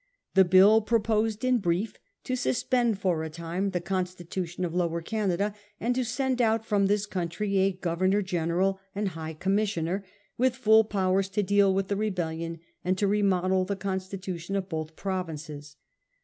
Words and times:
The 0.33 0.43
bill 0.43 0.81
proposed 0.81 1.45
in 1.45 1.59
brief 1.59 1.93
to 2.23 2.35
suspend 2.35 2.97
for 2.97 3.21
a 3.23 3.29
time 3.29 3.69
the 3.69 3.79
constitu 3.79 4.47
tion 4.47 4.65
of 4.65 4.73
Lower 4.73 4.99
Canada, 4.99 5.53
and 5.79 5.93
to 5.93 6.03
send 6.03 6.41
out 6.41 6.65
from 6.65 6.87
this 6.87 7.05
country 7.05 7.59
a 7.59 7.73
governor 7.73 8.23
general 8.23 8.79
and 8.95 9.09
high 9.09 9.35
commissioner, 9.35 10.03
with 10.39 10.55
full 10.55 10.83
powers 10.85 11.29
to 11.29 11.43
deal 11.43 11.71
with 11.71 11.87
the 11.87 11.95
rebellion, 11.95 12.57
and 12.83 12.97
to 12.97 13.05
re 13.07 13.21
model 13.21 13.63
the 13.63 13.75
constitution 13.75 14.55
of 14.55 14.67
both 14.69 14.95
provinces. 14.95 15.75